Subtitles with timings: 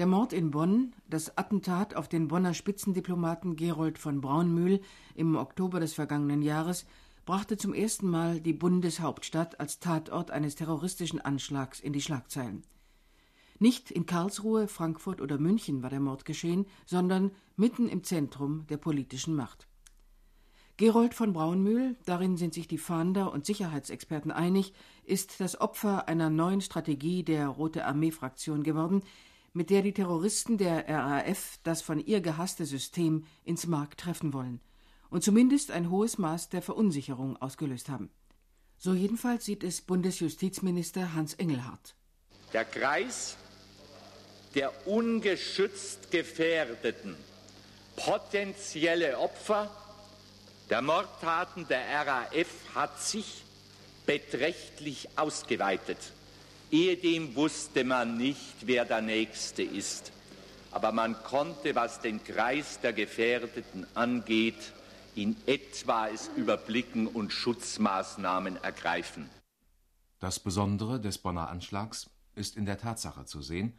[0.00, 4.80] Der Mord in Bonn, das Attentat auf den Bonner Spitzendiplomaten Gerold von Braunmühl
[5.14, 6.86] im Oktober des vergangenen Jahres
[7.26, 12.62] brachte zum ersten Mal die Bundeshauptstadt als Tatort eines terroristischen Anschlags in die Schlagzeilen.
[13.58, 18.78] Nicht in Karlsruhe, Frankfurt oder München war der Mord geschehen, sondern mitten im Zentrum der
[18.78, 19.68] politischen Macht.
[20.78, 24.72] Gerold von Braunmühl, darin sind sich die Fahnder und Sicherheitsexperten einig,
[25.04, 29.02] ist das Opfer einer neuen Strategie der Rote Armee-Fraktion geworden,
[29.52, 34.60] mit der die Terroristen der RAF das von ihr gehasste System ins Mark treffen wollen
[35.10, 38.10] und zumindest ein hohes Maß der Verunsicherung ausgelöst haben.
[38.78, 41.94] So jedenfalls sieht es Bundesjustizminister Hans Engelhardt.
[42.52, 43.36] Der Kreis
[44.54, 47.16] der ungeschützt gefährdeten
[47.96, 49.70] potenzielle Opfer
[50.70, 53.44] der Mordtaten der RAF hat sich
[54.06, 55.98] beträchtlich ausgeweitet.
[56.70, 60.12] Ehedem wusste man nicht, wer der Nächste ist.
[60.70, 64.72] Aber man konnte, was den Kreis der Gefährdeten angeht,
[65.16, 69.28] in etwa es überblicken und Schutzmaßnahmen ergreifen.
[70.20, 73.72] Das Besondere des Bonner Anschlags ist in der Tatsache zu sehen,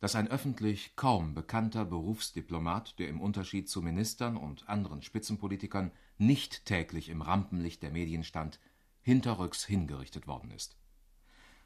[0.00, 6.64] dass ein öffentlich kaum bekannter Berufsdiplomat, der im Unterschied zu Ministern und anderen Spitzenpolitikern nicht
[6.64, 8.58] täglich im Rampenlicht der Medien stand,
[9.02, 10.77] hinterrücks hingerichtet worden ist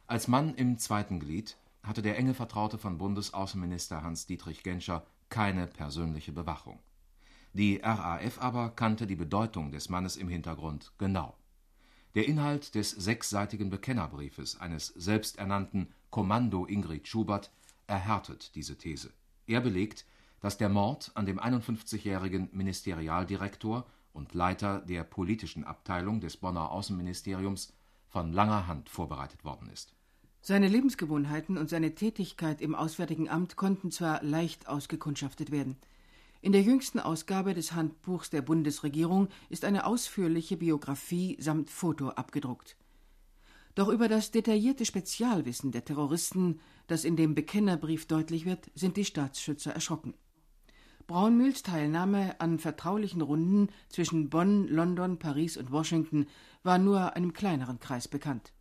[0.06, 6.32] als Mann im zweiten Glied hatte der enge Vertraute von Bundesaußenminister Hans-Dietrich Genscher keine persönliche
[6.32, 6.78] Bewachung.
[7.54, 11.36] Die RAF aber kannte die Bedeutung des Mannes im Hintergrund genau.
[12.14, 17.50] Der Inhalt des sechsseitigen Bekennerbriefes eines selbsternannten Kommando Ingrid Schubert
[17.86, 19.12] erhärtet diese These.
[19.46, 20.06] Er belegt,
[20.40, 27.72] dass der Mord an dem 51-jährigen Ministerialdirektor und Leiter der politischen Abteilung des Bonner Außenministeriums
[28.12, 29.94] von langer Hand vorbereitet worden ist.
[30.42, 35.76] Seine Lebensgewohnheiten und seine Tätigkeit im Auswärtigen Amt konnten zwar leicht ausgekundschaftet werden.
[36.42, 42.76] In der jüngsten Ausgabe des Handbuchs der Bundesregierung ist eine ausführliche Biografie samt Foto abgedruckt.
[43.74, 49.06] Doch über das detaillierte Spezialwissen der Terroristen, das in dem Bekennerbrief deutlich wird, sind die
[49.06, 50.14] Staatsschützer erschrocken.
[51.12, 56.26] Braunmühls Teilnahme an vertraulichen Runden zwischen Bonn, London, Paris und Washington
[56.62, 58.54] war nur einem kleineren Kreis bekannt.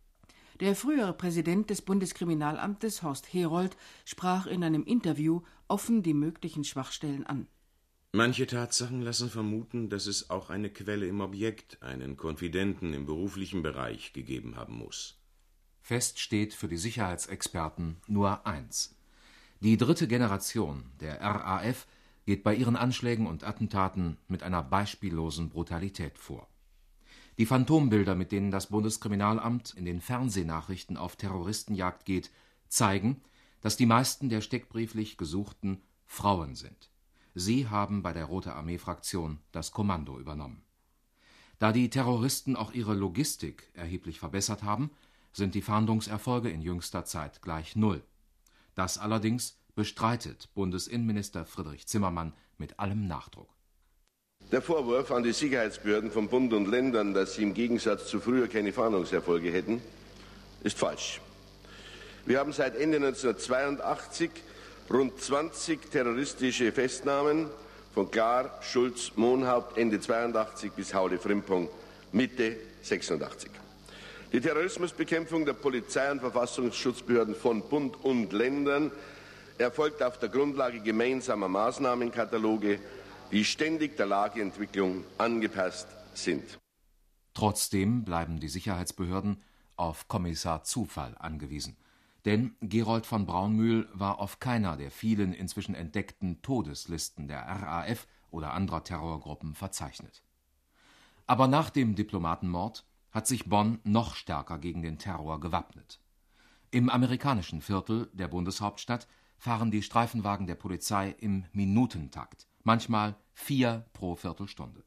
[0.60, 7.24] Der frühere Präsident des Bundeskriminalamtes, Horst Herold, sprach in einem Interview offen die möglichen Schwachstellen
[7.24, 7.46] an.
[8.12, 13.62] Manche Tatsachen lassen vermuten, dass es auch eine Quelle im Objekt, einen Konfidenten im beruflichen
[13.62, 15.18] Bereich gegeben haben muss.
[15.80, 18.94] Fest steht für die Sicherheitsexperten nur eins.
[19.60, 21.86] Die dritte Generation der RAF
[22.24, 26.48] geht bei ihren Anschlägen und Attentaten mit einer beispiellosen Brutalität vor.
[27.38, 32.30] Die Phantombilder, mit denen das Bundeskriminalamt in den Fernsehnachrichten auf Terroristenjagd geht,
[32.68, 33.22] zeigen,
[33.60, 36.90] dass die meisten der steckbrieflich Gesuchten Frauen sind.
[37.34, 40.62] Sie haben bei der Rote Armee Fraktion das Kommando übernommen.
[41.58, 44.90] Da die Terroristen auch ihre Logistik erheblich verbessert haben,
[45.32, 48.02] sind die Fahndungserfolge in jüngster Zeit gleich null.
[48.74, 53.48] Das allerdings bestreitet Bundesinnenminister Friedrich Zimmermann mit allem Nachdruck.
[54.50, 58.48] Der Vorwurf an die Sicherheitsbehörden von Bund und Ländern, dass sie im Gegensatz zu früher
[58.48, 59.80] keine Fahndungserfolge hätten,
[60.62, 61.20] ist falsch.
[62.26, 64.30] Wir haben seit Ende 1982
[64.90, 67.48] rund 20 terroristische Festnahmen
[67.94, 71.68] von Klar, Schulz, Mohnhaupt Ende 82 bis Haule Frimpong
[72.12, 73.50] Mitte 86.
[74.32, 78.90] Die Terrorismusbekämpfung der Polizei und Verfassungsschutzbehörden von Bund und Ländern
[79.62, 82.78] erfolgt auf der Grundlage gemeinsamer Maßnahmenkataloge,
[83.30, 86.58] die ständig der Lageentwicklung angepasst sind.
[87.34, 89.42] Trotzdem bleiben die Sicherheitsbehörden
[89.76, 91.76] auf Kommissar Zufall angewiesen.
[92.24, 98.52] Denn Gerold von Braunmühl war auf keiner der vielen inzwischen entdeckten Todeslisten der RAF oder
[98.52, 100.22] anderer Terrorgruppen verzeichnet.
[101.26, 106.00] Aber nach dem Diplomatenmord hat sich Bonn noch stärker gegen den Terror gewappnet.
[106.70, 109.08] Im amerikanischen Viertel der Bundeshauptstadt
[109.42, 114.84] fahren die Streifenwagen der Polizei im Minutentakt, manchmal vier pro Viertelstunde.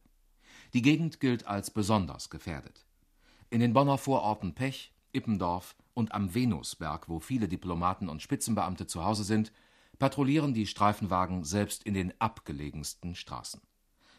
[0.73, 2.85] Die Gegend gilt als besonders gefährdet.
[3.49, 9.03] In den Bonner Vororten Pech, Ippendorf und am Venusberg, wo viele Diplomaten und Spitzenbeamte zu
[9.03, 9.51] Hause sind,
[9.99, 13.59] patrouillieren die Streifenwagen selbst in den abgelegensten Straßen.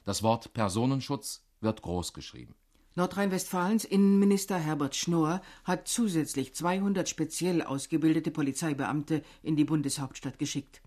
[0.05, 2.55] Das Wort Personenschutz wird großgeschrieben.
[2.97, 10.81] Nordrhein-Westfalens Innenminister Herbert Schnorr hat zusätzlich 200 speziell ausgebildete Polizeibeamte in die Bundeshauptstadt geschickt.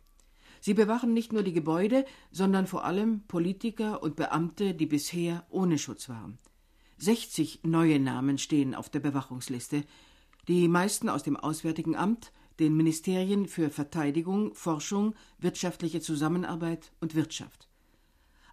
[0.60, 5.78] Sie bewachen nicht nur die Gebäude, sondern vor allem Politiker und Beamte, die bisher ohne
[5.78, 6.40] Schutz waren.
[6.98, 9.84] 60 neue Namen stehen auf der Bewachungsliste,
[10.48, 17.69] die meisten aus dem Auswärtigen Amt, den Ministerien für Verteidigung, Forschung, wirtschaftliche Zusammenarbeit und Wirtschaft.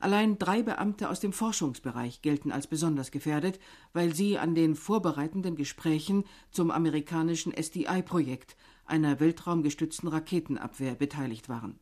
[0.01, 3.59] Allein drei Beamte aus dem Forschungsbereich gelten als besonders gefährdet,
[3.93, 11.79] weil sie an den vorbereitenden Gesprächen zum amerikanischen SDI-Projekt, einer weltraumgestützten Raketenabwehr, beteiligt waren.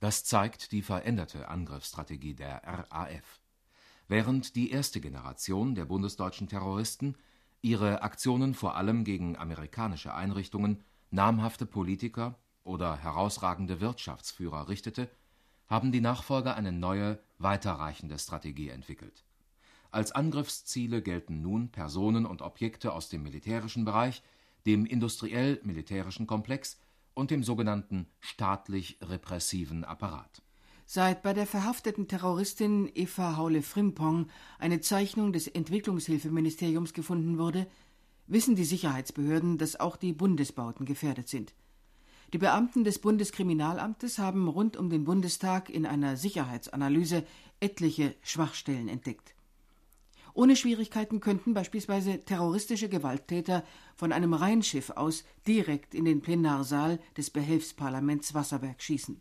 [0.00, 3.40] Das zeigt die veränderte Angriffsstrategie der RAF.
[4.08, 7.16] Während die erste Generation der bundesdeutschen Terroristen
[7.62, 15.10] ihre Aktionen vor allem gegen amerikanische Einrichtungen, namhafte Politiker oder herausragende Wirtschaftsführer richtete,
[15.70, 19.24] haben die Nachfolger eine neue, weiterreichende Strategie entwickelt.
[19.92, 24.22] Als Angriffsziele gelten nun Personen und Objekte aus dem militärischen Bereich,
[24.66, 26.78] dem industriell-militärischen Komplex
[27.14, 30.42] und dem sogenannten staatlich-repressiven Apparat.
[30.86, 34.28] Seit bei der verhafteten Terroristin Eva Haule-Frimpong
[34.58, 37.68] eine Zeichnung des Entwicklungshilfeministeriums gefunden wurde,
[38.26, 41.54] wissen die Sicherheitsbehörden, dass auch die Bundesbauten gefährdet sind.
[42.32, 47.24] Die Beamten des Bundeskriminalamtes haben rund um den Bundestag in einer Sicherheitsanalyse
[47.58, 49.34] etliche Schwachstellen entdeckt.
[50.32, 53.64] Ohne Schwierigkeiten könnten beispielsweise terroristische Gewalttäter
[53.96, 59.20] von einem Rheinschiff aus direkt in den Plenarsaal des Behelfsparlaments Wasserberg schießen.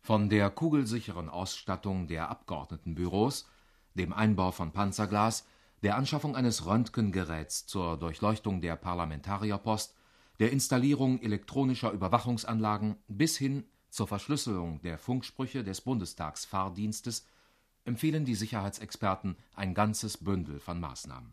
[0.00, 3.48] Von der kugelsicheren Ausstattung der Abgeordnetenbüros,
[3.94, 5.44] dem Einbau von Panzerglas,
[5.82, 9.96] der Anschaffung eines Röntgengeräts zur Durchleuchtung der Parlamentarierpost
[10.40, 17.26] der Installierung elektronischer Überwachungsanlagen bis hin zur Verschlüsselung der Funksprüche des Bundestagsfahrdienstes
[17.84, 21.32] empfehlen die Sicherheitsexperten ein ganzes Bündel von Maßnahmen.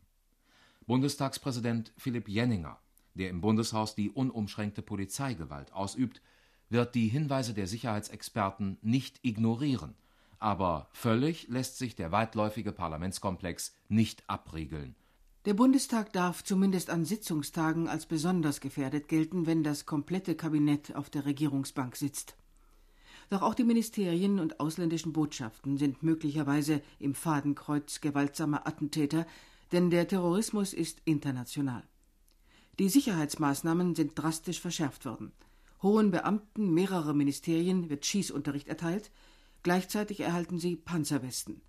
[0.86, 2.78] Bundestagspräsident Philipp Jenninger,
[3.16, 6.22] der im Bundeshaus die unumschränkte Polizeigewalt ausübt,
[6.70, 9.96] wird die Hinweise der Sicherheitsexperten nicht ignorieren,
[10.40, 14.96] aber völlig lässt sich der weitläufige Parlamentskomplex nicht abriegeln
[15.46, 21.10] der Bundestag darf zumindest an Sitzungstagen als besonders gefährdet gelten, wenn das komplette Kabinett auf
[21.10, 22.36] der Regierungsbank sitzt.
[23.32, 29.26] Doch auch die Ministerien und ausländischen Botschaften sind möglicherweise im Fadenkreuz gewaltsamer Attentäter,
[29.72, 31.84] denn der Terrorismus ist international.
[32.78, 35.32] Die Sicherheitsmaßnahmen sind drastisch verschärft worden.
[35.82, 39.12] Hohen Beamten mehrerer Ministerien wird Schießunterricht erteilt,
[39.64, 41.62] gleichzeitig erhalten sie Panzerwesten.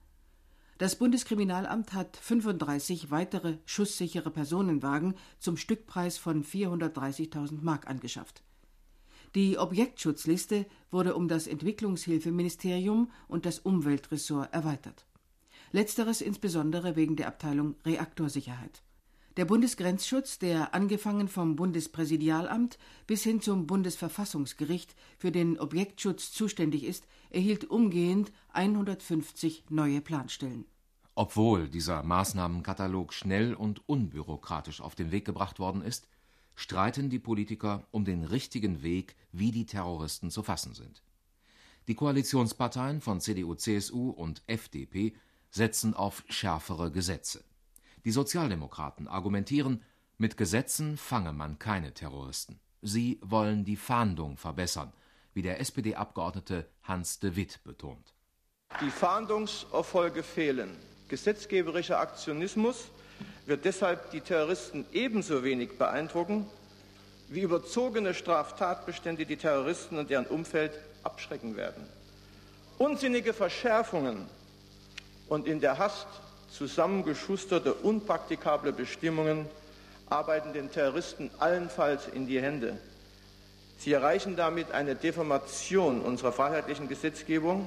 [0.82, 8.42] Das Bundeskriminalamt hat 35 weitere schusssichere Personenwagen zum Stückpreis von 430.000 Mark angeschafft.
[9.36, 15.06] Die Objektschutzliste wurde um das Entwicklungshilfeministerium und das Umweltressort erweitert.
[15.70, 18.82] Letzteres insbesondere wegen der Abteilung Reaktorsicherheit.
[19.36, 22.76] Der Bundesgrenzschutz, der angefangen vom Bundespräsidialamt
[23.06, 30.66] bis hin zum Bundesverfassungsgericht für den Objektschutz zuständig ist, erhielt umgehend 150 neue Planstellen.
[31.14, 36.08] Obwohl dieser Maßnahmenkatalog schnell und unbürokratisch auf den Weg gebracht worden ist,
[36.54, 41.02] streiten die Politiker um den richtigen Weg, wie die Terroristen zu fassen sind.
[41.88, 45.14] Die Koalitionsparteien von CDU, CSU und FDP
[45.50, 47.44] setzen auf schärfere Gesetze.
[48.04, 49.82] Die Sozialdemokraten argumentieren,
[50.16, 52.60] mit Gesetzen fange man keine Terroristen.
[52.80, 54.92] Sie wollen die Fahndung verbessern,
[55.34, 58.14] wie der SPD-Abgeordnete Hans de Witt betont.
[58.80, 60.76] Die Fahndungserfolge fehlen.
[61.08, 62.88] Gesetzgeberischer Aktionismus
[63.46, 66.46] wird deshalb die Terroristen ebenso wenig beeindrucken,
[67.28, 70.72] wie überzogene Straftatbestände die Terroristen und deren Umfeld
[71.02, 71.86] abschrecken werden.
[72.78, 74.26] Unsinnige Verschärfungen
[75.28, 76.06] und in der Hast
[76.50, 79.46] zusammengeschusterte, unpraktikable Bestimmungen
[80.10, 82.78] arbeiten den Terroristen allenfalls in die Hände.
[83.78, 87.66] Sie erreichen damit eine Deformation unserer freiheitlichen Gesetzgebung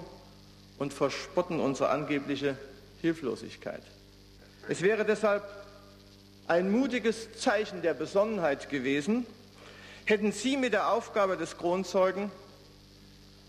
[0.78, 2.58] und verspotten unsere angebliche
[3.02, 3.84] Hilflosigkeit.
[4.68, 5.44] Es wäre deshalb
[6.48, 9.26] ein mutiges Zeichen der Besonnenheit gewesen,
[10.06, 12.32] hätten Sie mit der Aufgabe des Kronzeugen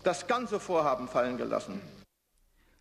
[0.03, 1.81] das ganze Vorhaben fallen gelassen.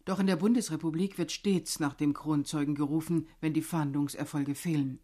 [0.04, 5.00] Doch in der Bundesrepublik wird stets nach dem Kronzeugen gerufen, wenn die Fahndungserfolge fehlen.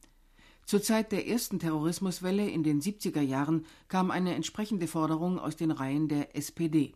[0.64, 5.72] Zur Zeit der ersten Terrorismuswelle in den 70er Jahren kam eine entsprechende Forderung aus den
[5.72, 6.94] Reihen der SPD.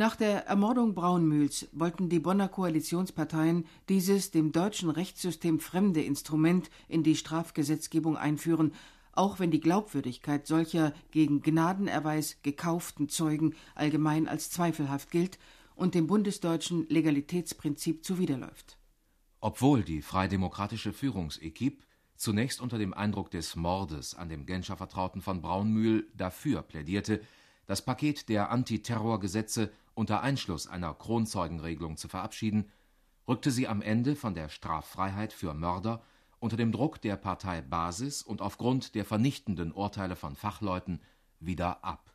[0.00, 7.02] Nach der Ermordung Braunmühls wollten die Bonner Koalitionsparteien dieses dem deutschen Rechtssystem fremde Instrument in
[7.02, 8.72] die Strafgesetzgebung einführen,
[9.12, 15.38] auch wenn die Glaubwürdigkeit solcher gegen Gnadenerweis gekauften Zeugen allgemein als zweifelhaft gilt
[15.74, 18.78] und dem bundesdeutschen Legalitätsprinzip zuwiderläuft.
[19.42, 21.84] Obwohl die freidemokratische Führungsequipe
[22.16, 27.20] zunächst unter dem Eindruck des Mordes an dem Genscher Vertrauten von Braunmühl dafür plädierte,
[27.70, 32.68] das Paket der Antiterrorgesetze unter Einschluss einer Kronzeugenregelung zu verabschieden,
[33.28, 36.02] rückte sie am Ende von der Straffreiheit für Mörder
[36.40, 41.00] unter dem Druck der Partei Basis und aufgrund der vernichtenden Urteile von Fachleuten
[41.38, 42.12] wieder ab.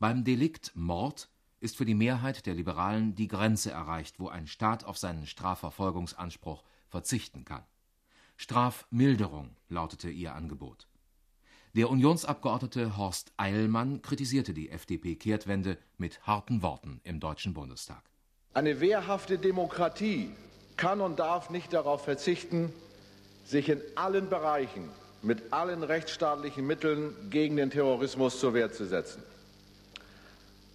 [0.00, 1.28] Beim Delikt Mord
[1.60, 6.64] ist für die Mehrheit der Liberalen die Grenze erreicht, wo ein Staat auf seinen Strafverfolgungsanspruch
[6.88, 7.62] verzichten kann.
[8.36, 10.88] Strafmilderung lautete ihr Angebot.
[11.76, 18.00] Der Unionsabgeordnete Horst Eilmann kritisierte die FDP-Kehrtwende mit harten Worten im Deutschen Bundestag.
[18.52, 20.30] Eine wehrhafte Demokratie
[20.76, 22.72] kann und darf nicht darauf verzichten,
[23.44, 24.88] sich in allen Bereichen
[25.22, 29.24] mit allen rechtsstaatlichen Mitteln gegen den Terrorismus zur Wehr zu setzen.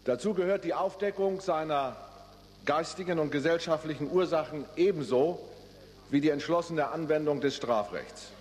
[0.03, 1.95] Dazu gehört die Aufdeckung seiner
[2.65, 5.39] geistigen und gesellschaftlichen Ursachen ebenso
[6.09, 8.33] wie die entschlossene Anwendung des Strafrechts.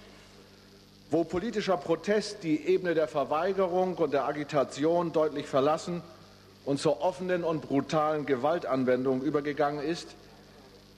[1.11, 6.03] Wo politischer Protest die Ebene der Verweigerung und der Agitation deutlich verlassen
[6.67, 10.15] und zur offenen und brutalen Gewaltanwendung übergegangen ist,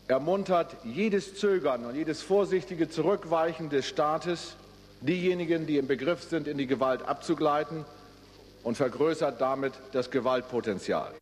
[0.08, 4.56] ermuntert jedes Zögern und jedes vorsichtige Zurückweichen des Staates
[5.00, 7.84] diejenigen, die im Begriff sind, in die Gewalt abzugleiten
[8.64, 11.14] und vergrößert damit das Gewaltpotenzial.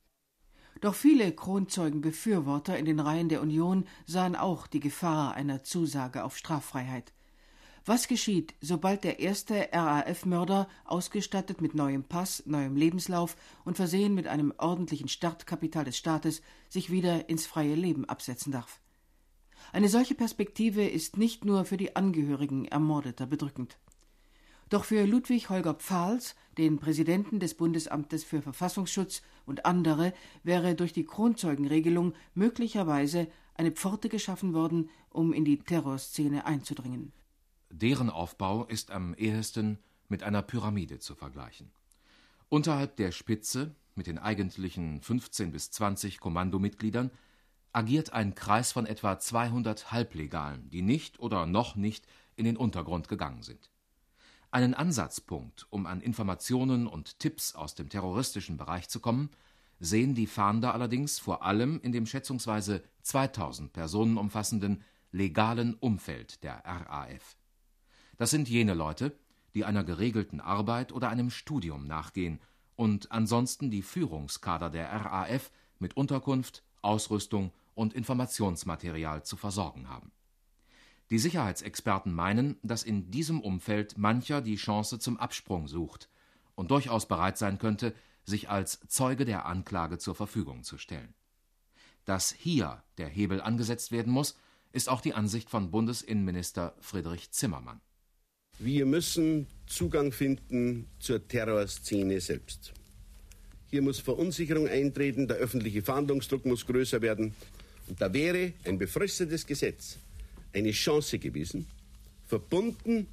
[0.80, 6.38] Doch viele Kronzeugenbefürworter in den Reihen der Union sahen auch die Gefahr einer Zusage auf
[6.38, 7.12] Straffreiheit.
[7.84, 14.26] Was geschieht, sobald der erste RAF-Mörder, ausgestattet mit neuem Pass, neuem Lebenslauf und versehen mit
[14.26, 18.80] einem ordentlichen Startkapital des Staates, sich wieder ins freie Leben absetzen darf?
[19.72, 23.78] Eine solche Perspektive ist nicht nur für die Angehörigen Ermordeter bedrückend.
[24.68, 30.92] Doch für Ludwig Holger Pfahls, den Präsidenten des Bundesamtes für Verfassungsschutz und andere, wäre durch
[30.92, 37.12] die Kronzeugenregelung möglicherweise eine Pforte geschaffen worden, um in die Terrorszene einzudringen.
[37.70, 41.70] Deren Aufbau ist am ehesten mit einer Pyramide zu vergleichen.
[42.48, 47.10] Unterhalb der Spitze, mit den eigentlichen 15 bis 20 Kommandomitgliedern,
[47.72, 52.06] agiert ein Kreis von etwa 200 Halblegalen, die nicht oder noch nicht
[52.36, 53.70] in den Untergrund gegangen sind.
[54.50, 59.30] Einen Ansatzpunkt, um an Informationen und Tipps aus dem terroristischen Bereich zu kommen,
[59.78, 64.82] sehen die Fahnder allerdings vor allem in dem schätzungsweise 2000 Personen umfassenden
[65.12, 67.36] legalen Umfeld der RAF.
[68.18, 69.16] Das sind jene Leute,
[69.54, 72.40] die einer geregelten Arbeit oder einem Studium nachgehen
[72.76, 80.12] und ansonsten die Führungskader der RAF mit Unterkunft, Ausrüstung und Informationsmaterial zu versorgen haben.
[81.10, 86.10] Die Sicherheitsexperten meinen, dass in diesem Umfeld mancher die Chance zum Absprung sucht
[86.54, 87.94] und durchaus bereit sein könnte,
[88.24, 91.14] sich als Zeuge der Anklage zur Verfügung zu stellen.
[92.04, 94.36] Dass hier der Hebel angesetzt werden muss,
[94.72, 97.80] ist auch die Ansicht von Bundesinnenminister Friedrich Zimmermann.
[98.60, 102.72] Wir müssen Zugang finden zur Terrorszene selbst.
[103.70, 107.34] Hier muss Verunsicherung eintreten, der öffentliche Fahndungsdruck muss größer werden.
[107.86, 109.98] Und da wäre ein befristetes Gesetz
[110.52, 111.66] eine Chance gewesen,
[112.26, 113.06] verbunden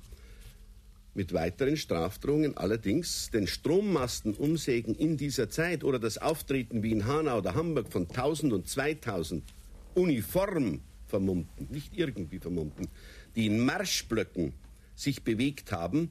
[1.13, 2.57] mit weiteren Strafdrohungen.
[2.57, 7.91] Allerdings den Strommasten umsägen in dieser Zeit oder das Auftreten wie in Hanau oder Hamburg
[7.91, 9.43] von 1000 und 2000
[9.93, 12.87] uniform vermummten, nicht irgendwie vermummten,
[13.35, 14.53] die in Marschblöcken
[14.95, 16.09] sich bewegt haben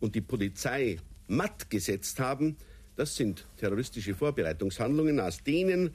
[0.00, 0.98] und die Polizei
[1.28, 2.56] matt gesetzt haben,
[2.96, 5.18] das sind terroristische Vorbereitungshandlungen.
[5.20, 5.94] Aus denen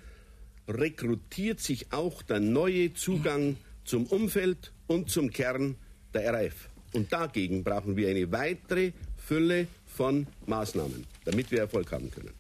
[0.68, 5.76] rekrutiert sich auch der neue Zugang zum Umfeld und zum Kern
[6.14, 6.70] der RAF.
[6.94, 12.34] Und dagegen brauchen wir eine weitere Fülle von Maßnahmen, damit wir Erfolg haben können.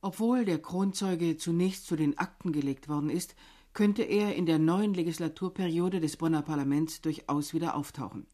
[0.00, 3.34] Obwohl der Kronzeuge zunächst zu den Akten gelegt worden ist,
[3.72, 8.26] könnte er in der neuen Legislaturperiode des Bonner Parlaments durchaus wieder auftauchen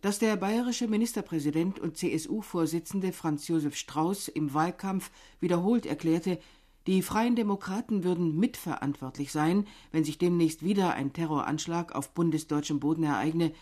[0.00, 5.10] dass der bayerische Ministerpräsident und CSU-Vorsitzende Franz Josef Strauß im Wahlkampf
[5.40, 6.38] wiederholt erklärte,
[6.86, 13.02] die Freien Demokraten würden mitverantwortlich sein, wenn sich demnächst wieder ein Terroranschlag auf bundesdeutschem Boden
[13.02, 13.52] ereigne,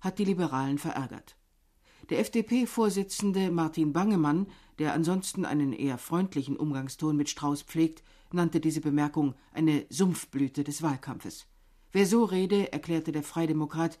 [0.00, 1.36] hat die Liberalen verärgert.
[2.10, 4.46] Der FDP-Vorsitzende Martin Bangemann,
[4.78, 10.82] der ansonsten einen eher freundlichen Umgangston mit Strauß pflegt, nannte diese Bemerkung eine Sumpfblüte des
[10.82, 11.46] Wahlkampfes.
[11.90, 13.98] Wer so rede, erklärte der Freidemokrat,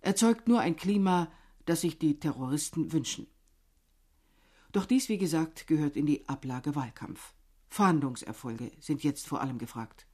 [0.00, 1.30] erzeugt nur ein Klima,
[1.66, 3.26] das sich die Terroristen wünschen.
[4.72, 7.34] Doch dies, wie gesagt, gehört in die Ablage Wahlkampf.
[7.68, 10.06] Fahndungserfolge sind jetzt vor allem gefragt.